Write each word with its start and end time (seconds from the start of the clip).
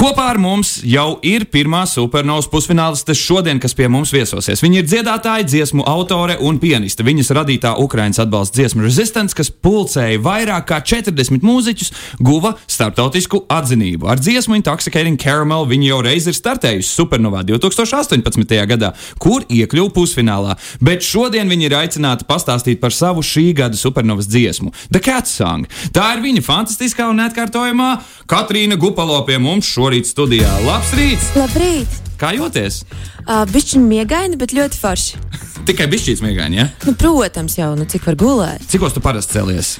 Kopā 0.00 0.30
ar 0.32 0.38
mums 0.40 0.78
jau 0.80 1.18
ir 1.28 1.42
pirmā 1.52 1.82
supernovas 1.84 2.46
pusfināliste 2.48 3.12
šodien, 3.12 3.58
kas 3.60 3.74
pie 3.76 3.84
mums 3.92 4.08
viesosies. 4.14 4.62
Viņa 4.64 4.78
ir 4.80 4.86
dziedātāja, 4.88 5.44
dziesmu 5.44 5.84
autore 5.84 6.38
un 6.40 6.56
pianiste. 6.62 7.04
Viņas 7.04 7.28
radītā 7.36 7.74
Ukraiņas 7.82 8.22
atbalsta 8.24 8.56
dziesmu 8.56 8.86
Resistance, 8.86 9.36
kas 9.36 9.50
pulcēja 9.52 10.22
vairāk 10.24 10.64
kā 10.70 10.78
40 10.80 11.44
mūziķus, 11.44 11.92
guva 12.16 12.54
starptautisku 12.64 13.42
atzinību. 13.52 14.08
Ar 14.08 14.22
dziesmu 14.24 14.56
Intoxicating 14.62 15.20
Caramel 15.20 15.68
viņa 15.68 15.90
jau 15.90 16.00
reiz 16.08 16.30
ir 16.32 16.38
startējusi 16.38 16.88
supernovā 16.88 17.44
2018. 17.50 18.56
gadā, 18.72 18.94
kur 19.20 19.44
iekļuva 19.52 19.92
pusfinālā. 19.98 20.56
Bet 20.80 21.04
šodien 21.04 21.52
viņa 21.52 21.68
ir 21.68 21.76
aicināta 21.82 22.24
pastāstīt 22.24 22.80
par 22.80 22.96
savu 22.96 23.20
šī 23.20 23.50
gada 23.60 23.76
supernovas 23.76 24.32
dziesmu, 24.32 24.72
The 24.88 25.04
Cat 25.04 25.28
Song. 25.28 25.68
Tā 25.92 26.14
ir 26.16 26.24
viņa 26.24 26.46
fantastiskā 26.48 27.12
un 27.12 27.20
neatkārtojamā 27.20 27.92
Katrīna 28.30 28.80
Gupalo 28.80 29.20
pie 29.28 29.36
mums 29.36 29.68
šodien 29.68 29.89
šorīt 29.90 30.06
studijā. 30.06 30.50
Labs 30.62 30.92
rīts! 30.94 31.32
Labrīt! 31.34 31.94
Kā 32.20 32.30
jūties? 32.36 32.84
Uh, 33.24 33.42
Bišķiņ 33.50 33.86
miegaini, 33.90 34.36
bet 34.38 34.52
ļoti 34.54 34.78
forši. 34.78 35.18
Tikai 35.66 35.88
bišķīts 35.90 36.22
miegaini, 36.22 36.60
ja? 36.60 36.66
Nu, 36.86 36.94
protams, 36.94 37.56
jau, 37.58 37.72
nu 37.74 37.88
cik 37.90 38.06
var 38.06 38.18
gulēt. 38.20 38.62
Cikos 38.70 38.94
tu 38.94 39.02
parasti 39.02 39.34
cēlies? 39.34 39.72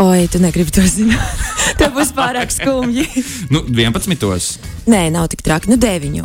Oi, 0.00 0.24
tu 0.32 0.40
negribi 0.40 0.72
to 0.72 0.84
zināt. 0.88 1.42
Tev 1.80 1.92
būs 1.98 2.14
pārāk 2.16 2.54
skumji. 2.54 3.04
nu, 3.52 3.66
11. 3.68 4.56
Nē, 4.88 5.02
nav 5.12 5.28
tik 5.34 5.44
traki, 5.44 5.68
nu 5.68 5.76
9. 5.76 6.24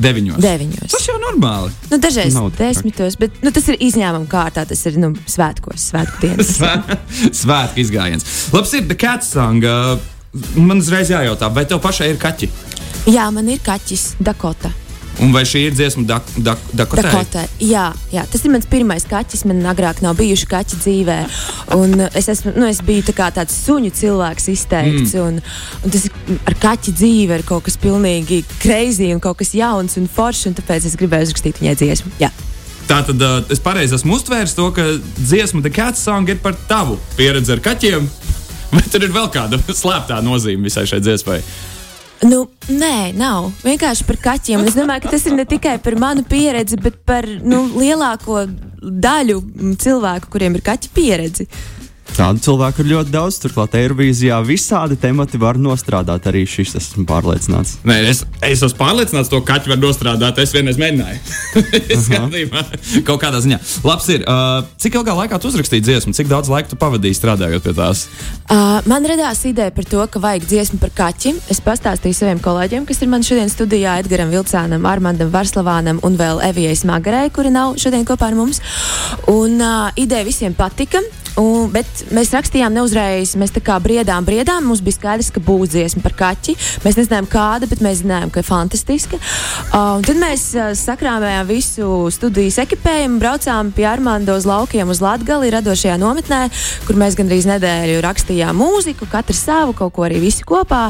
Deviņos. 0.00 0.38
Deviņos. 0.40 0.94
Tas 0.94 1.08
jau 1.10 1.18
ir 1.18 1.24
normāli. 1.26 1.74
Nu, 1.90 1.98
dažreiz 2.00 2.38
desmitos, 2.54 3.18
bet 3.20 3.42
nu, 3.42 3.50
tas 3.56 3.66
ir 3.72 3.82
izņēmuma 3.82 4.30
kārtā. 4.30 4.62
Tas 4.70 4.86
ir 4.86 5.00
nu, 5.02 5.10
svētkos, 5.28 5.90
svētku 5.90 6.22
dienas. 6.22 6.54
Svētku 7.42 7.82
izgājiens. 7.82 8.30
Labs 8.54 8.78
ir 8.78 8.86
The 8.86 9.00
Cat 9.00 9.26
Song. 9.26 9.66
Man 10.54 10.78
uzreiz 10.78 11.10
jājautā, 11.10 11.48
vai 11.50 11.64
tev 11.66 11.80
pašai 11.82 12.12
ir 12.12 12.20
kaķi? 12.22 12.50
Jā, 13.10 13.26
man 13.34 13.48
ir 13.50 13.58
kaķis 13.64 14.14
Dakota. 14.22 14.70
Un 15.20 15.34
vai 15.34 15.42
šī 15.44 15.64
ir 15.66 15.74
dziesma 15.74 16.04
dak, 16.06 16.28
dak, 16.38 16.60
Dakotē? 16.76 17.02
Dakotē? 17.04 17.42
Jā, 17.66 17.88
jā, 18.12 18.22
tas 18.30 18.44
ir 18.46 18.52
mans 18.54 18.68
pirmais 18.70 19.04
kaķis. 19.10 19.42
Man 19.50 19.60
agrāk 19.68 20.00
nav 20.04 20.14
bijuši 20.20 20.46
kaķi 20.48 20.78
dzīvē. 20.80 21.16
Un 21.76 22.06
es, 22.06 22.30
esmu, 22.30 22.54
nu, 22.56 22.68
es 22.70 22.80
biju 22.86 23.10
tā 23.10 23.28
tāds 23.34 23.58
suņu 23.66 23.90
cilvēks 23.98 24.48
izteikts. 24.54 25.16
Mm. 25.18 25.26
Un, 25.26 25.42
un 25.84 25.96
tas 25.96 26.06
ar 26.48 26.56
kaķi 26.62 26.94
dzīve 26.96 27.40
ir 27.40 27.44
kaut 27.48 27.66
kas 27.66 27.76
pilnīgi 27.82 28.44
crazy 28.62 29.10
un 29.12 29.20
kaut 29.20 29.42
kas 29.42 29.52
jauns 29.58 29.98
un 30.00 30.08
foršs. 30.08 30.46
Un 30.52 30.56
tāpēc 30.62 30.88
es 30.88 30.96
gribēju 31.00 31.28
uzrakstīt 31.28 31.60
viņai 31.60 31.76
dziesmu. 31.82 32.14
Jā. 32.22 32.30
Tā 32.88 33.02
tad 33.06 33.20
uh, 33.22 33.42
es 33.52 33.60
pareizi 33.62 33.98
esmu 33.98 34.16
uztvērs 34.16 34.56
to, 34.56 34.70
ka 34.74 34.86
dziesma 35.20 35.60
The 35.66 35.74
Cat 35.74 36.00
Song 36.00 36.30
ir 36.30 36.40
par 36.42 36.56
tavu 36.70 36.96
pieredzi 37.18 37.58
ar 37.58 37.62
kaķiem. 37.66 38.08
Vai 38.74 38.86
tur 38.86 39.04
ir 39.06 39.12
vēl 39.14 39.28
kāda 39.34 39.58
slēptā 39.82 40.20
nozīme 40.24 40.68
visai 40.68 40.86
šai 40.90 41.02
dziesmai? 41.02 41.40
Nu, 42.20 42.42
nē, 42.68 43.14
nav. 43.16 43.48
Vienkārši 43.64 44.04
par 44.04 44.18
kaķiem. 44.20 44.66
Es 44.68 44.76
domāju, 44.76 45.06
ka 45.06 45.14
tas 45.14 45.24
ir 45.24 45.32
ne 45.38 45.46
tikai 45.48 45.78
par 45.80 45.96
manu 45.96 46.20
pieredzi, 46.28 46.76
bet 46.76 46.98
par 47.08 47.24
nu, 47.24 47.62
lielāko 47.80 48.42
daļu 48.80 49.38
cilvēku, 49.80 50.28
kuriem 50.32 50.58
ir 50.58 50.64
kaķa 50.66 50.92
pieredze. 50.92 51.46
Tādu 52.20 52.42
cilvēku 52.44 52.82
ir 52.82 52.90
ļoti 52.90 53.12
daudz. 53.14 53.38
Turklāt 53.40 53.72
Eirovīzijā 53.78 54.36
visādi 54.44 54.98
temati 55.00 55.38
var 55.40 55.56
nostrādāt. 55.56 56.26
Arī 56.28 56.42
šis 56.44 56.74
esmu 56.76 57.06
pārliecināts. 57.08 57.78
Nē, 57.88 57.94
es, 58.10 58.20
es 58.44 58.60
esmu 58.60 58.76
pārliecināts, 58.76 59.30
to 59.32 59.38
kaķu 59.48 59.72
var 59.72 59.78
nostrādāt. 59.80 60.36
Es 60.42 60.52
vienreiz 60.52 60.76
mēģināju. 60.80 61.16
Skatījumā, 62.04 62.64
kaut 63.08 63.22
kādā 63.22 63.40
ziņā. 63.40 63.56
Labs 63.88 64.10
ir. 64.12 64.26
Uh, 64.28 64.68
cik 64.84 64.98
ilgā 65.00 65.14
laikā 65.16 65.38
tu 65.40 65.48
uzrakstīji 65.48 65.86
dziesmu? 65.86 66.12
Cik 66.18 66.28
daudz 66.28 66.52
laika 66.52 66.68
tu 66.68 66.76
pavadīji 66.82 67.16
strādājot 67.16 67.64
pie 67.64 67.74
tās? 67.78 68.04
Uh, 68.50 68.84
man 68.90 69.08
radās 69.08 69.40
ideja 69.48 69.72
par 69.72 69.88
to, 69.88 70.04
ka 70.12 70.20
vajag 70.20 70.44
dziesmu 70.50 70.82
par 70.84 70.92
kaķi. 71.00 71.32
Es 71.56 71.64
pastāstīju 71.64 72.20
saviem 72.20 72.44
kolēģiem, 72.44 72.84
kas 72.90 73.00
ir 73.00 73.08
man 73.14 73.24
šodien 73.24 73.48
studijā, 73.48 73.96
Edgaram 74.04 74.28
Vilcānam, 74.34 74.84
Armandam 74.92 75.32
Varslavānam 75.32 76.04
un 76.04 76.20
vēl 76.20 76.44
Evijai 76.50 76.76
Smagarei, 76.76 77.32
kuri 77.32 77.56
nav 77.56 77.80
šodien 77.80 78.04
kopā 78.04 78.28
ar 78.28 78.36
mums. 78.36 78.60
Un 79.32 79.56
uh, 79.56 79.88
ideja 79.96 80.28
visiem 80.28 80.52
patika. 80.52 81.00
Un, 81.38 81.68
bet 81.72 82.04
mēs 82.14 82.32
rakstījām 82.34 82.74
neuzreiz, 82.74 83.36
mēs 83.38 83.52
tā 83.54 83.62
kā 83.64 83.76
briedām, 83.82 84.24
briedām. 84.26 84.66
Mums 84.66 84.82
bija 84.84 84.98
skaidrs, 84.98 85.30
ka 85.34 85.42
būs 85.44 85.72
dziesma 85.74 86.02
par 86.04 86.16
kaķi. 86.18 86.56
Mēs 86.84 86.98
nezinājām, 86.98 87.28
kāda, 87.30 87.68
bet 87.70 87.82
mēs 87.84 88.02
zinājām, 88.02 88.32
ka 88.34 88.42
fantastiska. 88.46 89.20
Uh, 89.70 90.00
tad 90.06 90.18
mēs 90.20 90.48
uh, 90.56 90.72
sakrāmējām 90.78 91.48
visu 91.50 91.88
studijas 92.14 92.60
ekipējumu, 92.64 93.20
braucām 93.22 93.72
pie 93.76 93.86
Armando 93.90 94.36
uz 94.38 94.48
laukiem 94.48 94.90
uz 94.90 95.02
Latgali, 95.04 95.52
radošajā 95.54 95.96
nometnē, 96.00 96.42
kur 96.88 96.98
mēs 97.00 97.18
gandrīz 97.18 97.48
nedēļu 97.50 98.02
rakstījām 98.04 98.58
mūziku, 98.60 99.08
katrs 99.10 99.44
savu, 99.46 99.76
kaut 99.78 99.94
ko 99.96 100.06
arī 100.08 100.20
visi 100.22 100.46
kopā, 100.46 100.88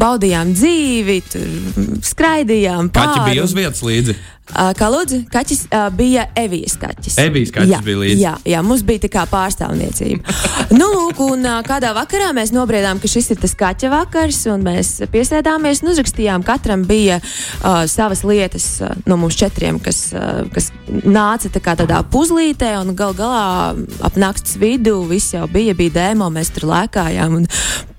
baudījām 0.00 0.54
dzīvi, 0.56 1.20
tur 1.30 2.00
skraidījām. 2.04 2.90
Kaķi 2.94 3.28
bija 3.30 3.46
uz 3.46 3.56
vietas 3.56 3.84
līdzi. 3.86 4.18
Kā 4.44 4.90
lūdzu, 4.92 5.22
kaķis 5.32 5.62
bija 5.96 6.26
Evijas 6.36 6.76
kaķis. 6.78 7.16
Evijas 7.22 7.50
kaķis 7.54 7.70
jā, 7.72 7.78
bija 7.86 8.00
līdzi. 8.02 8.20
Jā, 8.20 8.34
jā, 8.52 8.60
mums 8.66 8.82
bija 8.84 9.00
tā 9.06 9.08
kā 9.14 9.22
pārstāvniecība. 9.30 10.34
nu, 10.78 10.90
lūk, 10.92 11.22
un 11.24 11.48
kādā 11.64 11.94
vakarā 11.96 12.28
mēs 12.36 12.52
nobriedām, 12.52 13.00
ka 13.00 13.08
šis 13.10 13.32
ir 13.32 13.40
tas 13.40 13.56
kaķa 13.58 13.88
vakars, 13.94 14.42
un 14.52 14.66
mēs 14.66 14.92
piesēdāmies 15.14 15.80
un 15.82 15.94
uzrakstījām. 15.94 16.44
Katram 16.44 16.84
bija 16.88 17.18
uh, 17.22 17.86
savas 17.90 18.20
lietas 18.28 18.68
uh, 18.84 18.92
no 19.08 19.16
mums 19.22 19.38
četriem, 19.40 19.80
kas, 19.82 20.04
uh, 20.12 20.44
kas 20.52 20.70
nāca 20.92 21.48
tā 21.48 21.64
kā 21.64 21.74
tādā 21.80 22.02
puzlītē, 22.12 22.74
un 22.82 22.92
gal 22.98 23.16
galā 23.16 23.72
ap 24.04 24.20
nakts 24.20 24.58
vidu 24.60 25.00
viss 25.08 25.34
jau 25.34 25.48
bija, 25.50 25.74
bija 25.78 25.96
dēmo, 25.98 26.28
mēs 26.36 26.52
tur 26.54 26.68
lēkājām. 26.68 27.40
Un, 27.40 27.50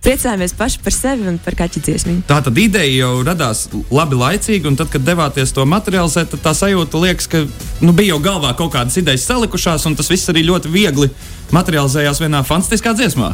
priecājamies 0.05 0.53
paši 0.57 0.81
par 0.85 0.93
sevi 0.93 1.27
un 1.29 1.39
par 1.41 1.57
kaķu 1.57 1.81
dziesmu. 1.85 2.16
Tā 2.29 2.39
tad 2.45 2.59
ideja 2.61 2.91
jau 3.07 3.23
radās 3.25 3.66
labi 3.93 4.19
laicīgi, 4.19 4.69
un 4.69 4.77
tad, 4.79 4.91
kad 4.93 5.05
devāties 5.05 5.53
to 5.55 5.66
materializēt, 5.69 6.31
tad 6.35 6.43
tā 6.45 6.53
sajūta 6.57 7.01
liekas, 7.01 7.29
ka 7.31 7.43
nu, 7.81 7.93
bija 7.95 8.13
jau 8.13 8.21
galvā 8.29 8.53
kaut 8.57 8.73
kādas 8.75 8.97
idejas 9.01 9.25
salikušās, 9.29 9.88
un 9.89 9.97
tas 9.97 10.11
viss 10.11 10.29
arī 10.31 10.45
ļoti 10.47 10.71
viegli 10.73 11.09
materializējās 11.55 12.21
vienā 12.21 12.43
fantastiskā 12.45 12.95
dziesmā. 12.97 13.33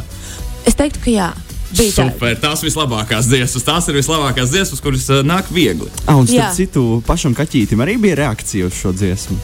Es 0.68 0.78
teiktu, 0.78 1.02
ka 1.04 1.12
jā. 1.12 1.32
Super, 1.72 2.36
tās 2.36 2.60
vislabākās 2.60 3.30
dziesmas. 3.30 3.64
Tās 3.64 3.86
ir 3.88 3.96
vislabākās 3.96 4.52
dziesmas, 4.52 4.82
kuras 4.84 5.08
uh, 5.08 5.22
nāk 5.24 5.48
viegli. 5.52 5.88
Ah, 6.04 6.18
un 6.20 6.28
starp 6.28 6.52
citu, 6.58 6.84
pašam 7.06 7.32
kaķītim 7.36 7.80
arī 7.80 7.96
bija 8.00 8.20
reakcija 8.26 8.68
uz 8.68 8.76
šo 8.76 8.92
dziesmu. 8.92 9.38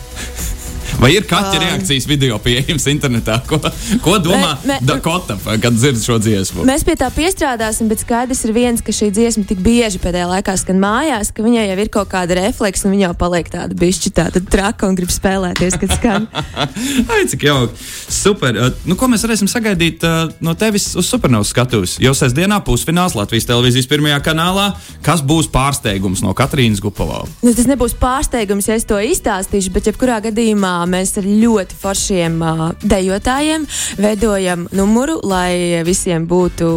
Vai 0.97 1.13
ir 1.15 1.27
kaķa 1.29 1.59
reakcijas 1.61 2.07
video 2.09 2.39
pieejams 2.43 2.87
internetā? 2.91 3.39
Ko, 3.49 3.59
ko 4.05 4.17
domā 4.23 4.57
Dakota, 4.83 5.37
kad 5.61 5.77
dzird 5.77 6.01
šo 6.03 6.17
dziesmu? 6.23 6.65
Mēs 6.69 6.85
pie 6.87 6.97
tā 6.99 7.11
piestrādāsim, 7.15 7.91
bet 7.91 8.03
skaidrs 8.03 8.41
ir 8.49 8.55
viens, 8.57 8.83
ka 8.85 8.95
šī 8.95 9.11
dziesma 9.15 9.45
tik 9.49 9.61
bieži 9.65 10.01
pēdējā 10.03 10.29
laikā 10.33 10.57
skan 10.59 10.81
mājās, 10.83 11.31
ka 11.35 11.45
viņai 11.45 11.67
jau 11.69 11.79
ir 11.85 11.93
kaut 11.95 12.11
kāda 12.13 12.39
refleksa 12.41 12.89
un 12.89 12.97
viņa 12.97 13.07
jau 13.09 13.15
paliek 13.21 13.51
tāda 13.53 13.77
bišķi 13.79 14.15
tāda 14.17 14.43
traka 14.43 14.89
un 14.89 14.97
grib 14.99 15.13
spēlēties, 15.13 15.79
kad 15.83 15.95
skan. 15.99 16.29
Ai, 17.13 17.21
cik 17.31 17.47
jauki. 17.49 17.77
Super. 18.09 18.59
Nu, 18.89 18.97
ko 18.99 19.11
mēs 19.13 19.27
varēsim 19.27 19.51
sagaidīt 19.51 20.07
uh, 20.07 20.33
no 20.45 20.57
tevis 20.59 20.91
uz 20.99 21.11
supernovas 21.11 21.53
skatuves? 21.53 21.99
Jau 22.03 22.15
sestdienā 22.17 22.61
pusfināls 22.67 23.17
Latvijas 23.19 23.49
televīzijas 23.51 23.91
pirmajā 23.91 24.23
kanālā. 24.31 24.71
Kas 25.05 25.23
būs 25.25 25.51
pārsteigums 25.53 26.25
no 26.25 26.35
Katrīnas 26.37 26.83
Gupalovas? 26.83 27.33
Nu, 27.45 27.53
tas 27.57 27.69
nebūs 27.71 27.97
pārsteigums, 27.99 28.69
ja 28.71 28.79
es 28.79 28.87
to 28.89 28.99
izstāstīšu, 29.03 29.73
bet 29.75 29.91
jebkurā 29.91 30.21
gadījumā 30.29 30.78
mēs 30.87 31.17
ar 31.19 31.27
ļoti 31.27 31.79
foršiem 31.81 32.43
dejotājiem 32.85 33.67
veidojam 33.99 34.67
numuru, 34.77 35.19
lai 35.27 35.83
visiem 35.87 36.27
būtu 36.29 36.69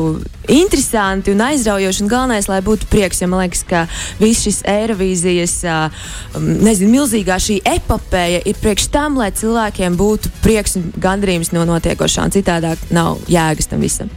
interesanti 0.52 1.32
un 1.32 1.44
aizraujoši. 1.46 2.04
Un 2.04 2.12
galvenais, 2.12 2.48
lai 2.50 2.62
būtu 2.66 2.90
prieks, 2.92 3.22
jo 3.22 3.30
man 3.32 3.44
liekas, 3.44 3.64
ka 3.68 3.84
viss 4.22 4.46
šis 4.48 4.62
Eirovīzijas, 4.68 5.58
nezinu, 6.40 6.96
milzīgā 6.96 7.38
šī 7.42 7.62
epopeja 7.76 8.42
ir 8.46 8.58
priekš 8.62 8.90
tam, 8.94 9.20
lai 9.22 9.32
cilvēkiem 9.36 10.00
būtu 10.00 10.34
prieks 10.42 10.80
un 10.80 10.90
gandrījums 11.02 11.54
no 11.56 11.68
notiekošā. 11.70 12.30
Citādāk 12.34 12.90
nav 12.94 13.22
jēgas 13.32 13.72
tam 13.72 13.86
visam. 13.86 14.12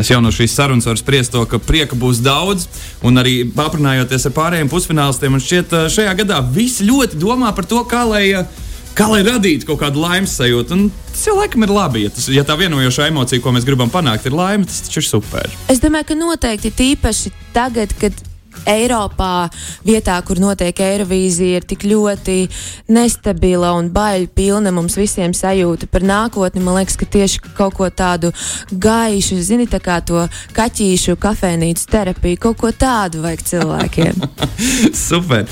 Es 0.00 0.08
jau 0.08 0.22
no 0.24 0.30
šīs 0.32 0.54
sarunas 0.56 0.86
varu 0.88 0.96
spriest 0.96 1.34
to, 1.34 1.42
ka 1.44 1.58
prieka 1.60 1.96
būs 2.00 2.22
daudz, 2.24 2.64
un 3.04 3.20
arī 3.20 3.42
aprunājoties 3.44 4.24
ar 4.28 4.34
pārējiem 4.38 4.70
pusfinālistiem, 4.72 5.34
man 5.34 5.42
šķiet, 5.44 5.74
šajā 5.92 6.14
gadā 6.22 6.40
visi 6.54 6.86
ļoti 6.88 7.20
domā 7.20 7.52
par 7.52 7.68
to, 7.68 7.82
kā 7.88 8.00
lai 8.08 8.22
uh, 8.38 8.61
kā 8.96 9.08
lai 9.10 9.22
radītu 9.26 9.68
kaut 9.68 9.80
kādu 9.82 10.02
laimes 10.02 10.34
sajūtu. 10.38 10.76
Un 10.76 10.90
laikam 11.38 11.66
ir 11.66 11.72
labi. 11.72 12.04
Ja, 12.06 12.12
tas, 12.12 12.28
ja 12.32 12.44
tā 12.46 12.56
vienojošā 12.60 13.08
emocija, 13.12 13.42
ko 13.42 13.54
mēs 13.54 13.68
gribam 13.68 13.92
panākt, 13.92 14.26
ir 14.28 14.36
laime, 14.36 14.68
tas 14.68 14.84
taču 14.86 15.02
ir 15.02 15.08
super. 15.08 15.56
Es 15.72 15.80
domāju, 15.82 16.12
ka 16.12 16.18
noteikti 16.18 16.74
tīpaši 16.82 17.34
tagad, 17.56 17.96
kad. 18.00 18.28
Eiropā, 18.68 19.48
vietā, 19.80 20.18
kur 20.28 20.36
notiek 20.38 20.76
Eirovīzija, 20.84 21.62
ir 21.62 21.64
tik 21.66 21.86
ļoti 21.88 22.34
nestabila 22.92 23.72
un 23.78 23.88
baila 23.90 24.28
pilna 24.28 24.70
mums 24.76 24.98
visiem 25.00 25.32
sajūta 25.34 25.88
par 25.90 26.04
nākotni. 26.06 26.60
Man 26.62 26.76
liekas, 26.76 26.98
ka 27.00 27.08
tieši 27.08 27.40
kaut 27.56 27.78
ko 27.80 27.88
tādu 27.88 28.30
gaišu, 28.70 29.40
zini, 29.42 29.66
tā 29.72 29.80
kā 29.82 29.98
to 30.04 30.26
kaķīšu 30.52 31.16
kafejnīcu 31.24 31.88
terapiju, 31.96 32.42
kaut 32.44 32.60
ko 32.60 32.74
tādu 32.76 33.24
vajag 33.24 33.48
cilvēkiem. 33.54 34.22
Super! 35.08 35.48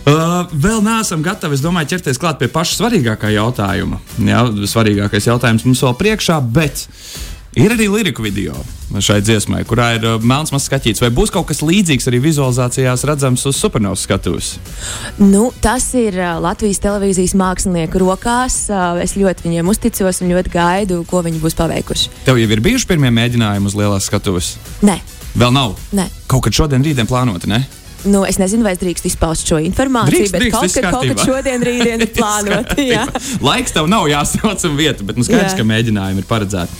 Uh, 0.00 0.48
vēl 0.56 0.80
neesam 0.84 1.20
gatavi, 1.24 1.58
es 1.58 1.62
domāju, 1.64 1.90
ķerties 1.92 2.20
klāt 2.20 2.38
pie 2.40 2.48
paša 2.50 2.78
svarīgākā 2.78 3.34
jautājuma. 3.34 4.00
Jā, 4.24 4.46
svarīgākais 4.72 5.28
jautājums 5.28 5.66
mums 5.68 5.82
vēl 5.84 5.96
priekšā, 6.00 6.38
bet 6.40 6.86
ir 7.60 7.74
arī 7.74 7.90
liriku 7.92 8.24
video 8.24 8.56
šai 8.90 9.20
dziesmai, 9.22 9.60
kurā 9.68 9.90
ir 9.98 10.06
uh, 10.08 10.16
melns 10.24 10.50
mazs 10.54 10.66
skatīts. 10.70 11.02
Vai 11.04 11.12
būs 11.14 11.30
kaut 11.30 11.46
kas 11.50 11.60
līdzīgs 11.62 12.08
arī 12.10 12.18
vizualizācijās 12.24 13.04
redzams 13.06 13.44
uz 13.46 13.60
supernovas 13.60 14.02
skatuves? 14.08 14.54
Nu, 15.20 15.50
tas 15.62 15.92
ir 15.98 16.16
uh, 16.18 16.40
Latvijas 16.42 16.82
televīzijas 16.82 17.36
mākslinieku 17.38 18.00
rokās. 18.02 18.64
Uh, 18.72 18.98
es 19.04 19.14
ļoti 19.20 19.46
viņiem 19.46 19.70
uzticos 19.70 20.24
un 20.24 20.32
ļoti 20.32 20.54
gaidu, 20.56 21.04
ko 21.06 21.22
viņi 21.28 21.44
būs 21.44 21.58
paveikuši. 21.60 22.10
Tev 22.26 22.40
jau 22.40 22.50
ir 22.50 22.64
bijuši 22.66 22.90
pirmie 22.90 23.12
mēģinājumi 23.20 23.70
uz 23.70 23.78
lielās 23.78 24.10
skatuves? 24.10 24.56
Nē, 24.82 24.98
Vēl 25.38 25.52
nav. 25.54 25.76
nē. 25.94 26.08
Kaut 26.26 26.48
kad 26.48 26.56
šodien, 26.56 26.82
rītdien 26.82 27.06
plānoti, 27.06 27.46
ne? 27.52 27.62
Nu, 28.08 28.22
es 28.24 28.38
nezinu, 28.40 28.64
vai 28.64 28.72
es 28.74 28.80
drīkst 28.80 29.06
izpaust 29.10 29.48
šo 29.50 29.58
informāciju, 29.60 30.14
Drīkst, 30.14 30.34
bet 30.34 30.44
drīkst, 30.44 30.56
kaut, 30.56 30.74
kad, 30.74 30.86
kaut 30.94 31.08
kad 31.10 31.24
šodien, 31.28 31.64
rītdien 31.66 32.02
ir 32.06 32.12
plānota. 32.16 32.76
Laiks 33.44 33.74
tev 33.76 33.90
nav 33.92 34.08
jāsauc 34.08 34.64
un 34.68 34.76
vieta, 34.78 35.04
bet 35.06 35.20
nu 35.20 35.26
skaidrs, 35.26 35.52
Jā. 35.52 35.58
ka 35.60 35.66
mēģinājumi 35.68 36.24
ir 36.24 36.28
paredzēti. 36.30 36.78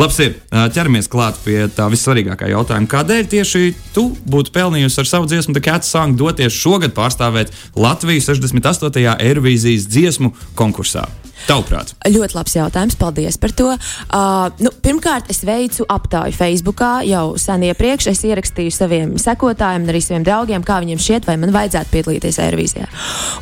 Labs 0.00 0.20
ir, 0.24 0.36
ķeramies 0.48 1.10
klāt 1.12 1.40
pie 1.44 1.58
tā 1.76 1.88
vissvarīgākā 1.92 2.48
jautājuma. 2.54 2.88
Kādēļ 2.92 3.28
tieši 3.34 3.74
tu 3.92 4.08
būtu 4.24 4.54
pelnījusi 4.54 5.02
ar 5.02 5.10
savu 5.10 5.28
dziesmu 5.28 5.56
The 5.58 5.64
Cat 5.64 5.88
Song 5.88 6.16
doties 6.16 6.56
šogad 6.56 6.96
pārstāvēt 6.96 7.52
Latviju 7.76 8.24
68. 8.24 9.04
Eirovīzijas 9.20 9.90
dziesmu 9.92 10.32
konkursā? 10.56 11.04
Tavuprāt, 11.46 11.92
Ļoti 12.12 12.36
labs 12.36 12.54
jautājums, 12.56 12.96
paldies 12.98 13.38
par 13.40 13.52
to. 13.56 13.68
Uh, 13.72 14.50
nu, 14.62 14.70
pirmkārt, 14.84 15.30
es 15.32 15.42
veicu 15.46 15.86
aptauju 15.90 16.34
Facebook 16.36 16.82
jau 17.06 17.24
sen 17.40 17.64
iepriekš. 17.68 18.08
Es 18.12 18.22
ierakstīju 18.26 18.74
saviem 18.74 19.14
sekotājiem, 19.20 19.86
arī 19.90 20.02
saviem 20.04 20.26
draugiem, 20.26 20.64
kā 20.66 20.78
viņiem 20.82 21.00
šķiet, 21.02 21.26
vai 21.28 21.36
man 21.42 21.54
vajadzētu 21.54 21.92
piedalīties 21.94 22.40
Eirovīzijā. 22.42 22.88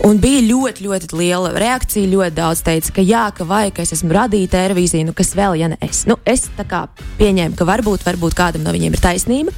Un 0.08 0.20
bija 0.22 0.42
ļoti, 0.48 0.86
ļoti 0.86 1.20
liela 1.20 1.52
reakcija. 1.56 2.10
Ļoti 2.10 2.36
daudz 2.36 2.64
teica, 2.66 2.96
ka 2.96 3.04
jā, 3.04 3.24
ka 3.36 3.46
vajag, 3.48 3.76
ka 3.76 3.86
es 3.86 3.94
esmu 3.98 4.16
radīta 4.16 4.64
Eirovīzija, 4.64 5.08
nu 5.08 5.16
kas 5.16 5.34
vēl, 5.38 5.58
ja 5.60 5.70
ne 5.72 5.80
es. 5.84 6.04
Nu, 6.10 6.18
es 6.28 6.48
tā 6.58 6.66
kā 6.68 6.84
pieņēmu, 7.20 7.56
ka 7.58 7.68
varbūt, 7.68 8.04
varbūt 8.06 8.36
kādam 8.38 8.66
no 8.66 8.74
viņiem 8.76 8.96
ir 8.96 9.04
taisnība, 9.04 9.54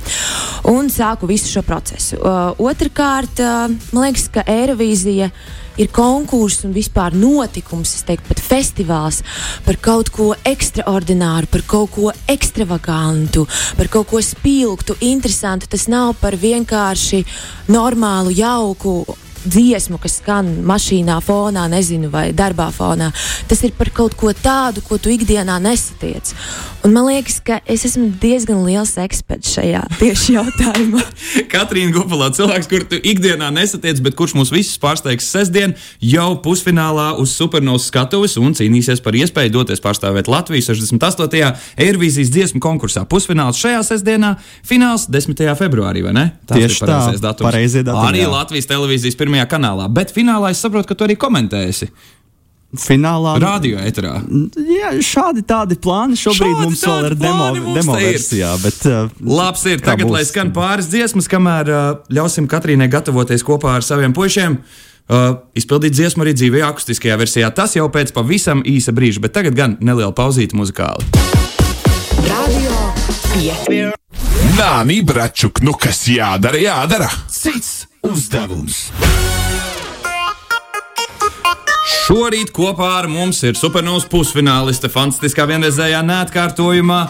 un 0.72 0.90
sāku 0.92 1.30
visu 1.30 1.50
šo 1.50 1.64
procesu. 1.66 2.18
Uh, 2.20 2.54
Otrakārt, 2.62 3.42
uh, 3.42 3.66
man 3.94 4.08
liekas, 4.08 4.28
ka 4.34 4.46
Eirovīzija 4.50 5.32
ir 5.32 5.60
konkurss 5.92 6.64
un 6.66 6.74
vispār 6.74 7.14
notikums, 7.16 7.94
es 7.96 8.06
teiktu, 8.08 8.28
pat 8.28 8.42
festivāls 8.42 9.22
par 9.66 9.78
kaut 9.82 10.12
ko 10.12 10.32
ekstraordināru, 10.44 11.48
par 11.52 11.64
kaut 11.68 11.90
ko 11.94 12.12
ekstravagantu, 12.28 13.46
par 13.78 13.90
kaut 13.92 14.10
ko 14.12 14.22
spilgtu, 14.22 14.98
interesantu. 15.00 15.70
Tas 15.72 15.88
nav 15.88 16.14
par 16.20 16.36
vienkārši 16.36 17.24
normālu, 17.72 18.34
jauku. 18.36 19.00
Dziesmu, 19.42 19.98
kas 20.02 20.20
skan 20.20 20.48
mašīnā, 20.68 21.16
fonā, 21.24 21.64
nezinu, 21.72 22.10
vai 22.12 22.28
darbā 22.36 22.68
fonā. 22.74 23.10
Tas 23.50 23.62
ir 23.66 23.72
par 23.78 23.90
kaut 23.94 24.14
ko 24.18 24.30
tādu, 24.36 24.82
ko 24.86 24.98
tu 25.02 25.10
ikdienā 25.10 25.56
nesatiec. 25.62 26.30
Un 26.86 26.94
man 26.94 27.06
liekas, 27.08 27.38
ka 27.42 27.60
es 27.70 27.84
esmu 27.86 28.08
diezgan 28.22 28.62
liels 28.66 28.94
eksperts 29.02 29.52
šajā 29.56 29.82
tieši 30.00 30.36
jautājumā. 30.36 31.02
Katrīna 31.52 31.94
Gupalā, 31.94 32.30
cilvēks, 32.34 32.68
kur 32.70 32.86
tu 32.90 32.98
ikdienā 32.98 33.50
nesatiec, 33.54 34.00
bet 34.02 34.16
kurš 34.18 34.34
mūs 34.38 34.52
visus 34.54 34.78
pārsteigs 34.82 35.26
sestdien, 35.30 35.74
jau 36.02 36.28
pusfinālā 36.42 37.12
uz 37.22 37.34
supernovas 37.38 37.86
skatuves 37.90 38.38
un 38.40 38.54
cīnīsies 38.58 39.02
par 39.04 39.18
iespēju 39.18 39.54
doties 39.58 39.82
pārstāvēt 39.82 40.30
Latviju 40.30 40.64
68. 40.70 41.52
Eirovīzijas 41.82 42.30
dziesmu 42.34 42.62
konkursā. 42.62 43.04
Pusfināls 43.10 43.58
šajā 43.62 43.82
sestdienā, 43.90 44.34
fināls 44.66 45.08
10. 45.10 45.42
februārī, 45.58 46.02
vai 46.06 46.14
ne? 46.16 46.26
Tas 46.46 46.58
Tieši 46.58 46.78
ir 46.78 46.86
pareizais 46.86 47.18
tā, 47.20 47.24
datums. 47.28 47.46
pareizie 47.50 47.82
datumi, 47.86 48.08
Arī 48.12 48.24
jā. 48.24 48.30
Latvijas 48.32 48.68
televīzijas 48.70 49.18
pirmajā 49.32 49.48
kanālā, 49.48 49.88
bet 49.92 50.12
finālā 50.12 50.52
es 50.52 50.60
saprotu, 50.60 50.90
ka 50.90 50.94
tu 50.94 51.06
arī 51.06 51.16
komentēsi 51.16 51.88
Finālā. 52.72 53.36
radio 53.40 53.78
eterā. 53.84 54.22
Jā, 54.56 54.92
šādi 55.04 55.42
tādi 55.44 55.76
plāni 55.76 56.16
šobrīd 56.16 56.54
Šādi 56.54 56.62
mums 56.64 56.84
vēl 56.84 57.06
ir 57.10 57.16
demo, 57.20 57.50
demo 57.76 57.96
versijā. 58.00 58.54
Bet, 58.62 58.78
uh, 58.88 59.10
Labs 59.20 59.66
ir. 59.68 59.82
Tagad, 59.84 60.06
būs? 60.08 60.14
lai 60.14 60.24
skan 60.24 60.54
pāris 60.56 60.88
dziesmas, 60.88 61.28
kamēr 61.28 61.68
uh, 61.68 61.82
ļausim 62.08 62.48
Katrīnai 62.48 62.88
gatavoties 62.88 63.44
kopā 63.44 63.76
ar 63.76 63.84
saviem 63.84 64.16
puišiem. 64.16 64.56
Uh, 65.12 65.42
izpildīt 65.58 65.92
dziesmu 65.92 66.24
arī 66.24 66.32
dzīvē, 66.32 66.64
akustiskajā 66.70 67.20
versijā. 67.20 67.52
Tas 67.52 67.76
jau 67.76 67.90
pēc 67.92 68.14
pavisam 68.16 68.64
īsa 68.64 68.96
brīža, 68.96 69.20
bet 69.20 69.36
tagad 69.36 69.58
gan 69.58 69.76
neliela 69.84 70.14
pauzīte 70.16 70.56
muzikāli. 70.56 71.04
Radio 72.24 72.80
5. 73.36 73.92
Nāni, 74.56 75.02
bračuk, 75.04 75.60
nu 75.60 75.76
kas 75.76 76.06
jādara, 76.08 76.56
jādara. 76.56 77.12
Cits 77.28 77.81
uzdevums. 78.06 78.88
Šorīt 82.02 82.50
kopā 82.54 82.88
ar 82.98 83.08
mums 83.10 83.40
ir 83.46 83.56
supernovas 83.58 84.08
pusfināliste, 84.10 84.90
fantastiskā 84.92 85.46
vienreizējā 85.48 86.02
neatkārtojumā. 86.08 87.00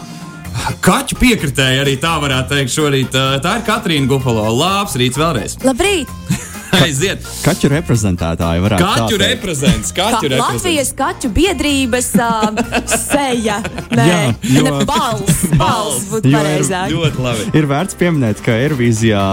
Kaķu 0.85 1.17
piekritēji 1.19 1.81
arī 1.81 1.97
tā 2.01 2.13
varētu 2.21 2.53
teikt 2.53 2.75
šorīt. 2.75 3.19
Tā 3.43 3.57
ir 3.59 3.67
Katrīna 3.67 4.09
Gupalo. 4.11 4.45
Labs 4.53 4.97
rīts 5.01 5.19
vēlreiz. 5.19 5.57
Labrīt! 5.65 6.11
Aiziet! 6.81 7.21
Kaķu 7.45 7.69
reprezentētāji 7.73 8.61
varētu 8.63 8.83
Kaķu 8.83 9.03
tā 9.03 9.07
teikt. 9.09 9.23
reprezents, 9.29 9.91
Ka 9.93 10.05
kaķu 10.15 10.29
reprezents. 10.31 10.53
Latvijas 10.63 10.91
kaķu 10.97 11.29
biedrības 11.35 12.07
uh, 12.17 12.87
seja. 12.89 13.59
Nē, 13.93 14.05
Jā, 14.09 14.21
jo- 14.57 14.63
ne, 14.65 14.85
balss, 14.89 15.43
balss 15.59 16.07
būtu 16.11 16.31
pareizāk. 16.33 16.93
Ļoti 16.95 17.21
labi. 17.27 17.45
Ir 17.59 17.67
vērts 17.69 17.99
pieminēt, 17.99 18.41
ka 18.45 18.55
Eirovīzijā, 18.63 19.23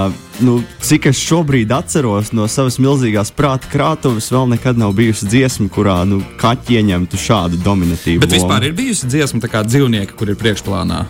nu, 0.45 0.59
cik 0.85 1.09
es 1.13 1.21
šobrīd 1.21 1.73
atceros 1.75 2.33
no 2.37 2.47
savas 2.51 2.77
milzīgās 2.83 3.33
prāta 3.37 3.71
krātuves, 3.73 4.29
vēl 4.33 4.53
nekad 4.57 4.79
nav 4.81 4.93
bijusi 4.99 5.29
dziesma, 5.31 5.69
kurā 5.73 6.01
nu, 6.09 6.21
kaķi 6.41 6.79
ieņemtu 6.81 7.21
šādu 7.21 7.61
dominatīvu 7.65 8.21
Bet 8.27 8.37
vispār 8.37 8.69
ir 8.69 8.77
bijusi 8.79 9.09
dziesma, 9.11 9.41
tā 9.45 9.51
kā 9.53 9.65
dzīvnieki, 9.65 10.17
kur 10.17 10.29
ir 10.33 10.39
priekšplānā. 10.41 11.05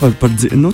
par, 0.00 0.16
par, 0.20 0.30
nu, 0.56 0.72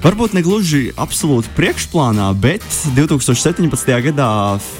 Varbūt 0.00 0.32
ne 0.32 0.40
gluži 0.40 0.94
absolūti 0.96 1.50
priekšplānā, 1.58 2.30
bet 2.40 2.64
2017. 2.96 3.90
gadā 4.06 4.28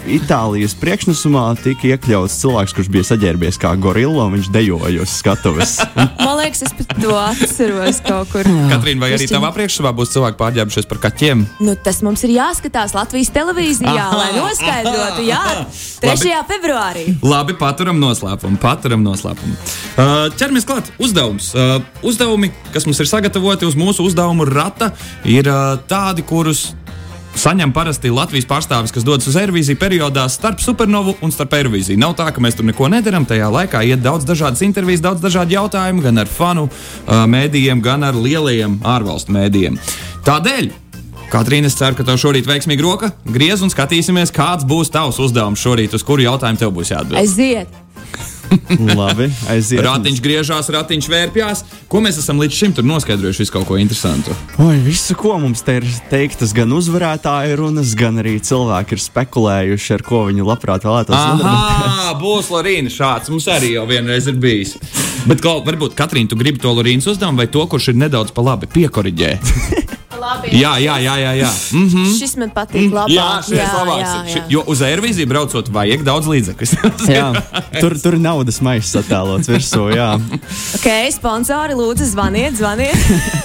Itālijas 0.08 0.72
priekšnesumā 0.80 1.42
tika 1.60 1.90
iekļauts 1.90 2.38
cilvēks, 2.40 2.72
kurš 2.78 2.88
bija 2.88 3.04
saģērbies 3.10 3.58
kā 3.60 3.74
gorilla, 3.76 4.24
un 4.24 4.38
viņš 4.38 4.48
dejoja 4.54 5.04
uz 5.04 5.12
skatuves. 5.18 5.74
Man 6.24 6.38
liekas, 6.40 6.64
es 6.64 6.72
pat 6.78 6.94
to 6.96 7.12
atceros 7.20 8.00
kaut 8.06 8.32
kur. 8.32 8.48
Katrīna, 8.72 9.02
vai 9.04 9.10
arī 9.18 9.28
tavā 9.28 9.50
priekšstāvā 9.58 9.92
būs 9.98 10.14
cilvēki 10.14 10.40
pārģērbušies 10.40 10.88
par 10.88 11.02
kaķiem? 11.04 11.44
Nu, 11.68 11.76
tas 11.76 12.00
mums 12.06 12.24
ir 12.24 12.32
jāskatās 12.38 12.96
Latvijas 12.96 13.28
televīzijā, 13.36 13.92
Aha, 13.92 14.22
lai 14.22 14.30
noskaidrotu. 14.38 15.28
Jā, 15.28 15.42
aha. 15.44 15.68
3. 16.00 16.32
februārī. 16.48 17.04
Labi, 17.20 17.58
paturam 17.60 18.00
noslēpumu. 18.00 18.56
Paturam 18.62 19.04
noslēpumu. 19.04 19.52
Uh, 20.00 20.32
ķeramies 20.40 20.64
klāt. 20.64 20.88
Uzdevums. 20.96 21.52
Uh, 21.52 21.76
uzdevumi, 22.08 22.54
kas 22.72 22.88
mums 22.88 23.04
ir 23.04 23.10
sagatavoti 23.10 23.68
uz 23.68 23.76
mūsu 23.76 24.08
uzdevumu 24.08 24.48
rata, 24.48 24.94
ir 25.28 25.50
tādi, 25.90 26.24
kurus 26.26 26.70
saņem 27.38 27.72
parasti 27.72 28.10
Latvijas 28.12 28.48
pārstāvis, 28.48 28.92
kas 28.94 29.06
dodas 29.06 29.28
uz 29.30 29.36
Eirovīziju 29.38 29.78
periodā 29.80 30.26
starp 30.32 30.60
supernovu 30.62 31.16
un 31.24 31.32
starp 31.34 31.54
Eirovīziju. 31.60 32.00
Nav 32.00 32.16
tā, 32.18 32.28
ka 32.34 32.42
mēs 32.42 32.58
tur 32.58 32.66
neko 32.68 32.90
nedarām. 32.92 33.26
Tajā 33.28 33.48
laikā 33.52 33.82
iet 33.86 34.02
daudz 34.04 34.26
dažādas 34.28 34.62
intervijas, 34.66 35.02
daudz 35.04 35.22
dažādu 35.24 35.56
jautājumu, 35.56 36.04
gan 36.04 36.22
ar 36.24 36.30
fanu 36.30 36.66
uh, 36.68 37.24
mēdījiem, 37.30 37.82
gan 37.84 38.04
ar 38.06 38.18
lielajiem 38.18 38.80
ārvalstu 38.84 39.36
mēdījiem. 39.36 39.80
Tādēļ. 40.26 40.72
Katrīna, 41.30 41.68
es 41.70 41.76
ceru, 41.78 41.94
ka 41.94 42.02
tev 42.02 42.16
šorīt 42.18 42.48
veiksmīgi 42.48 42.82
roka. 42.82 43.12
Griez 43.30 43.62
un 43.62 43.70
skatīsimies, 43.70 44.32
kāds 44.34 44.66
būs 44.66 44.90
tavs 44.90 45.20
uzdevums 45.22 45.62
šorīt, 45.62 45.94
uz 45.94 46.02
kuru 46.02 46.26
jautājumu 46.26 46.58
tev 46.58 46.74
būs 46.74 46.90
jāatbild. 46.90 47.20
Aiziet! 47.22 47.70
Labi, 49.00 49.28
aiziet. 49.50 49.82
Ratiņš 49.84 50.20
griežās, 50.24 50.70
ratiņš 50.74 51.08
vērpjās. 51.10 51.62
Ko 51.90 52.02
mēs 52.04 52.20
esam 52.22 52.40
līdz 52.42 52.56
šim 52.56 52.74
noskaidrojuši? 52.86 53.44
Visu 53.44 53.54
kaut 53.54 53.66
ko 53.68 53.78
interesantu. 53.80 54.34
Oi, 54.62 54.78
visu, 54.84 55.16
ko 55.18 55.36
mums 55.42 55.64
te 55.66 55.78
ir 55.80 55.86
teiktas, 56.10 56.54
gan 56.56 56.72
uzvarētāju 56.76 57.60
runas, 57.62 57.94
gan 57.98 58.20
arī 58.22 58.36
cilvēki 58.44 58.96
ir 58.96 59.04
spekulējuši, 59.04 59.94
ar 59.96 60.06
ko 60.06 60.24
viņi 60.30 60.46
labprāt 60.46 60.86
vēlētos. 60.88 61.16
Aha, 61.16 62.16
būs 62.22 62.50
Lorīna 62.54 62.92
šāds. 62.92 63.32
Mums 63.32 63.48
arī 63.50 63.74
jau 63.76 63.86
vienreiz 63.90 64.28
ir 64.30 64.38
bijis. 64.40 64.76
Bet 65.28 65.42
klau, 65.44 65.60
varbūt 65.66 65.96
Katrīna, 65.98 66.32
tu 66.32 66.38
gribi 66.40 66.62
to 66.62 66.72
Lorīnas 66.74 67.10
uzdevumu 67.10 67.42
vai 67.42 67.50
to, 67.52 67.66
kurš 67.70 67.92
ir 67.92 68.02
nedaudz 68.06 68.34
pa 68.36 68.44
labi 68.46 68.70
piekoriģē? 68.72 69.34
Labi. 70.30 70.50
Jā, 70.54 70.72
jā, 70.78 70.94
jā, 71.02 71.14
jā. 71.18 71.30
jā. 71.40 71.48
Mm. 71.74 72.04
Šis 72.14 72.36
man 72.38 72.52
patīk 72.54 72.92
labāk. 72.94 73.10
Jā, 73.10 73.26
šis 73.42 73.72
labāks. 73.74 74.02
jā, 74.04 74.12
ir. 74.22 74.36
jā. 74.36 74.42
Jo 74.54 74.62
uz 74.70 74.82
Eirovīziju 74.86 75.30
braucot, 75.30 75.70
vajag 75.74 76.04
daudz 76.06 76.30
līdzekļu. 76.30 76.68
Jā, 77.16 77.26
tur, 77.80 77.96
tur 77.98 78.16
ir 78.18 78.22
naudas 78.22 78.60
maisa 78.62 79.02
attēlots 79.02 79.50
virsū. 79.50 79.88
Jā. 79.96 80.12
Ok, 80.78 80.88
sponsori, 81.16 81.74
lūdzu, 81.78 82.06
zvaniet, 82.12 82.58
zvaniet. 82.60 82.94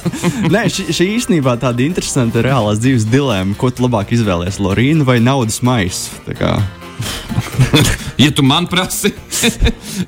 Nē, 0.54 0.66
šī, 0.70 0.88
šī 0.94 1.10
īstenībā 1.18 1.58
tāda 1.62 1.86
interesanta 1.86 2.46
reālās 2.46 2.82
dzīves 2.84 3.10
dilemma. 3.10 3.58
Ko 3.58 3.74
tu 3.74 3.88
labāk 3.88 4.14
izvēlēsies, 4.16 4.62
Lorīnu 4.62 5.08
vai 5.08 5.18
naudas 5.24 5.62
kā- 6.38 6.60
ja 8.24 8.32
tu 8.32 8.44
man 8.44 8.68
prasi, 8.72 9.12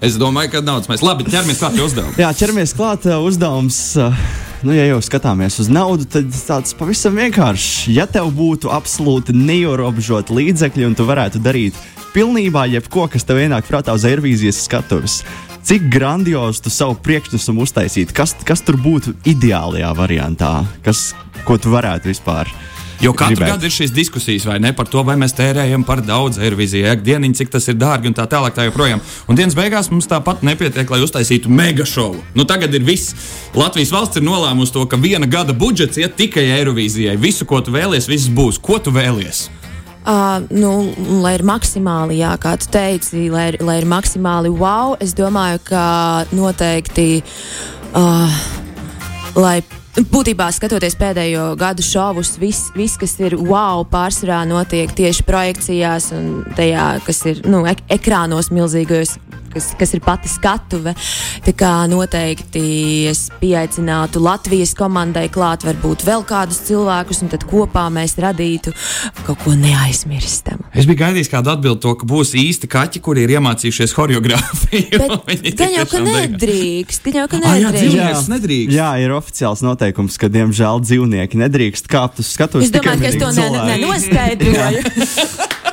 es 0.01 0.17
domāju, 0.19 0.53
ka 0.55 0.61
daudz 0.63 0.87
mēs. 0.87 1.03
Labi, 1.03 1.27
ķeramies 1.27 1.59
klāt 1.59 1.75
pie 1.75 1.83
uzdevuma. 1.83 2.15
Jā, 2.21 2.29
ķeramies 2.37 2.73
klāt. 2.77 3.07
uh, 3.09 3.19
Uzdevums 3.27 3.79
uh, 3.99 4.13
nu, 4.65 4.73
ja 4.73 4.87
jau 4.87 5.01
skatāmies 5.03 5.59
uz 5.61 5.69
naudu, 5.71 6.07
tad 6.09 6.31
tāds 6.33 6.73
pavisam 6.77 7.17
vienkāršs. 7.19 7.87
Ja 7.93 8.07
tev 8.09 8.31
būtu 8.37 8.71
absolūti 8.73 9.35
neierobežoti 9.35 10.35
līdzekļi 10.37 10.87
un 10.87 10.95
tu 10.97 11.05
varētu 11.07 11.41
darīt 11.43 11.77
pilnībā 12.15 12.65
jebko, 12.71 13.05
kas 13.11 13.27
tev 13.27 13.41
ienāk 13.43 13.67
prātā 13.69 13.93
uz 13.93 14.07
aerobīzijas 14.07 14.63
skatuves, 14.65 15.19
cik 15.67 15.89
grandiozi 15.93 16.63
tu 16.65 16.73
savu 16.73 16.97
priekšnesumu 17.05 17.65
uztaisītu? 17.67 18.15
Kas, 18.17 18.33
kas 18.47 18.63
tur 18.65 18.79
būtu 18.81 19.13
ideālajā 19.29 19.91
variantā? 19.97 20.53
Kas, 20.85 21.11
ko 21.45 21.59
tu 21.61 21.73
varētu 21.75 22.09
vispār? 22.13 22.49
Jo 23.03 23.13
katru 23.13 23.35
gribētu? 23.35 23.51
gadu 23.53 23.67
ir 23.67 23.73
šīs 23.75 23.93
diskusijas, 23.93 24.45
vai 24.49 24.57
ne, 24.63 24.71
par 24.73 24.89
to, 24.89 25.03
vai 25.05 25.17
mēs 25.19 25.35
tērējam 25.37 25.83
par 25.85 26.01
daudz 26.05 26.39
aerobīzijai, 26.41 26.95
ikdieniņā, 26.97 27.37
cik 27.41 27.51
tas 27.53 27.67
ir 27.69 27.77
dārgi 27.77 28.09
un 28.09 28.17
tā 28.17 28.25
tālāk. 28.29 28.55
Tā 28.57 28.65
joprojām. 28.65 29.03
un 29.29 29.37
dienas 29.37 29.53
beigās 29.57 29.91
mums 29.93 30.09
tāpat 30.09 30.41
nepietiek, 30.41 30.89
lai 30.89 31.03
uztaisītu 31.05 31.49
mega 31.49 31.85
šovu. 31.85 32.23
Nu, 32.33 32.47
tagad 32.49 32.73
ir 32.73 32.85
viss. 32.87 33.13
Latvijas 33.53 33.93
valsts 33.93 34.17
ir 34.17 34.25
nolēmusi 34.25 34.73
to, 34.73 34.85
ka 34.89 34.97
viena 34.97 35.29
gada 35.29 35.53
budžets 35.53 35.97
iet 36.01 36.17
tikai 36.17 36.47
aerobīzijai. 36.57 37.17
Visu, 37.21 37.45
ko 37.45 37.61
tu 37.61 37.75
vēlies, 37.75 38.09
viss 38.09 38.31
būs. 38.33 38.57
Ko 38.63 38.79
tu 38.81 38.93
vēlies? 38.95 39.47
Uh, 40.07 40.39
nu, 40.55 40.71
lai 41.21 41.33
ir 41.35 41.43
maksimāli, 41.43 42.21
jā, 42.21 42.31
kā 42.39 42.53
tu 42.57 42.69
teici, 42.71 43.25
lai 43.27 43.49
ir, 43.51 43.57
lai 43.59 43.81
ir 43.81 43.87
maksimāli 43.91 44.47
wow, 44.55 44.95
es 45.03 45.11
domāju, 45.17 45.59
ka 45.67 45.83
noteikti. 46.31 47.19
Uh, 47.91 48.31
lai 49.35 49.59
būtībā 49.97 50.47
skatoties 50.53 50.95
pēdējo 50.99 51.51
gadu 51.57 51.85
šovus, 51.85 52.35
viss, 52.41 52.69
vis, 52.77 52.97
kas 52.99 53.15
ir 53.23 53.37
wow, 53.39 53.83
pārsvarā 53.89 54.43
notiek 54.49 54.91
tieši 54.93 55.25
projekcijās 55.25 56.11
un 56.17 56.43
tajā, 56.57 56.89
kas 57.07 57.23
ir 57.31 57.41
nu, 57.49 57.63
ek 57.69 57.81
ekrānos 57.97 58.51
milzīgajos. 58.53 59.17
Kas, 59.53 59.71
kas 59.79 59.93
ir 59.95 60.01
pati 60.05 60.29
skatuve. 60.29 60.93
Tā 61.45 61.53
kā 61.57 61.71
noteikti 61.89 63.07
es 63.09 63.27
pieaicinātu 63.41 64.21
Latvijas 64.23 64.73
komandai 64.77 65.27
klāt, 65.33 65.63
varbūt 65.67 66.03
vēl 66.07 66.25
kādus 66.27 66.59
cilvēkus, 66.67 67.23
un 67.25 67.31
tad 67.33 67.45
kopā 67.47 67.87
mēs 67.93 68.17
radītu 68.21 68.73
kaut 69.25 69.39
ko 69.45 69.55
neaizmirstamu. 69.57 70.67
Es 70.77 70.85
biju 70.89 70.99
gaidījis 71.03 71.31
kādu 71.31 71.53
atbildi 71.55 71.81
to, 71.85 71.95
ka 72.01 72.09
būs 72.09 72.33
īsti 72.37 72.69
kaķi, 72.71 73.01
kuri 73.05 73.23
ir 73.25 73.35
iemācījušies 73.37 73.95
Viņi 75.27 75.53
gan 75.57 75.73
jau, 75.77 75.85
ka 75.89 76.03
nedrīkst. 76.03 77.03
Gan 77.07 77.21
jau, 77.21 77.27
ka 77.31 77.39
Ah, 77.47 77.55
jā, 77.55 77.71
nedrīkst. 77.71 77.93
dzīvnieks 77.93 78.29
nedrīkst. 78.33 78.75
Jā, 78.77 78.89
ir 79.03 79.15
oficiāls 79.15 79.63
noteikums, 79.65 80.17
ka, 80.21 80.29
diemžēl, 80.33 80.83
dzīvnieki 80.85 81.39
nedrīkst 81.45 81.89
kāpt 81.91 82.21
uz 82.23 82.33
skatuves. 82.35 82.67
Es 82.67 82.75
domāju, 82.75 82.99
ka 83.03 83.11
es 83.13 83.19
to 83.21 83.31
ne, 83.37 83.49
ne, 83.55 83.77
nenoskaidroju. 83.77 84.83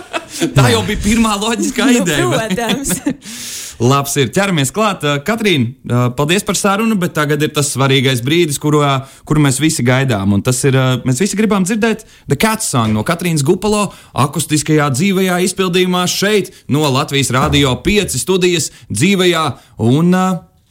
Tā 0.56 0.70
jau 0.72 0.82
bija 0.86 1.02
pirmā 1.04 1.34
loģiskā 1.40 1.90
ideja. 1.96 2.26
vai? 2.30 2.48
Nu, 2.48 2.56
Protams. 2.56 2.94
Labs 3.90 4.14
ir. 4.22 4.30
Ķeramies 4.34 4.70
klāt. 4.74 5.02
Uh, 5.02 5.18
Katrīna, 5.26 5.72
uh, 5.88 6.06
paldies 6.14 6.44
par 6.46 6.58
sarunu, 6.58 6.94
bet 7.00 7.14
tagad 7.16 7.42
ir 7.42 7.50
tas 7.54 7.72
svarīgais 7.74 8.22
brīdis, 8.24 8.60
kuru, 8.62 8.84
uh, 8.86 9.18
kuru 9.26 9.42
mēs 9.42 9.58
visi 9.62 9.82
gaidām. 9.86 10.36
Un 10.36 10.44
tas 10.46 10.60
ir, 10.68 10.78
mēs 11.06 11.20
visi 11.22 11.38
gribam 11.38 11.66
dzirdēt 11.66 12.06
The 12.30 12.38
Cat 12.38 12.62
Song 12.62 12.94
no 12.94 13.02
Katrīnas 13.06 13.44
Gupalo 13.46 13.88
akustiskajā 14.24 14.88
dzīvajā 14.94 15.40
izpildījumā 15.48 16.06
šeit 16.10 16.52
no 16.70 16.86
Latvijas 16.86 17.32
Rādio 17.34 17.74
5 17.84 18.18
studijas 18.20 18.70
dzīvajā. 18.92 19.44
Un 19.90 20.14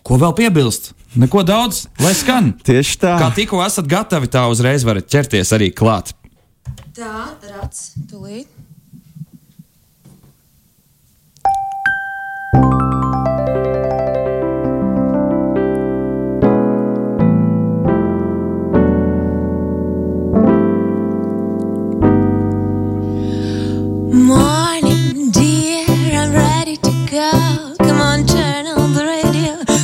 ko 0.03 0.19
vēl 0.23 0.35
piebilst? 0.39 0.93
Neko 1.19 1.43
daudz, 1.45 1.85
lai 2.01 2.15
skan. 2.17 2.53
Tieši 2.67 2.99
tā. 3.03 3.17
Kā 3.21 3.29
tikko 3.35 3.61
esat 3.65 3.89
gatavi, 3.89 4.31
tā 4.33 4.47
uzreiz 4.49 4.85
varat 4.87 5.11
ķerties 5.11 5.53
arī 5.53 5.69
klāt. 5.75 6.15
Tā, 6.93 7.33
rats, 7.51 7.91
tūlīt. 8.09 8.47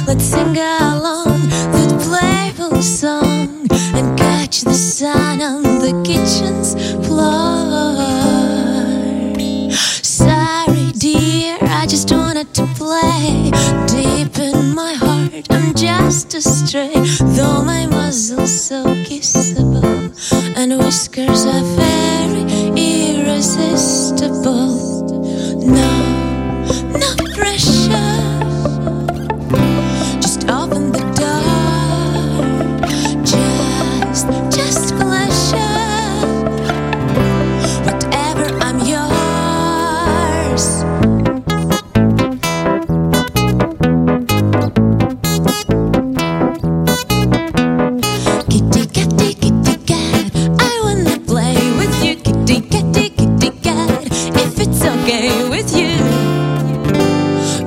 Let's 0.10 0.24
sing 0.24 0.58
along 0.58 0.89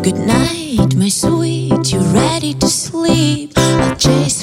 Good 0.03 0.19
night, 0.19 0.97
my 0.97 1.09
sweet, 1.09 1.93
you 1.93 2.01
ready 2.01 2.55
to 2.55 2.67
sleep? 2.67 3.53
I'll 3.55 3.95
chase 3.95 4.42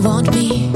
you 0.00 0.08
want 0.08 0.34
me 0.34 0.69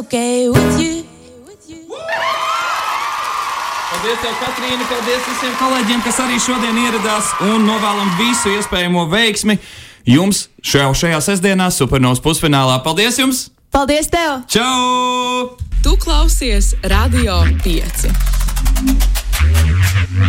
okay 0.00 0.48
with 0.48 0.80
you. 0.80 1.04
Paldies, 3.90 4.18
tev, 4.22 4.34
Katrīna! 4.40 4.86
Paldies 4.88 5.24
visiem 5.28 5.54
kolēģiem, 5.60 6.00
kas 6.06 6.20
arī 6.24 6.38
šodien 6.40 6.78
ieradās 6.86 7.32
un 7.44 7.66
novēlam 7.68 8.14
visu 8.16 8.52
iespējamo 8.54 9.04
veiksmi 9.12 9.58
jums 10.08 10.46
šajā, 10.64 10.88
šajā 11.02 11.20
sestdienā, 11.26 11.68
supernovas 11.74 12.22
pusfinālā. 12.24 12.78
Paldies 12.86 13.20
jums! 13.20 13.48
Paldies 13.74 14.08
tev! 14.12 14.46
Čau! 14.48 15.58
Tu 15.84 15.96
klausies 16.00 16.72
Radio 16.88 17.42
5. 17.66 18.08